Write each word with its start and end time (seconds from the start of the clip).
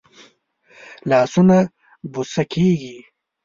لاسونه 1.09 1.57
بوسه 2.11 2.43
کېږي 2.51 2.95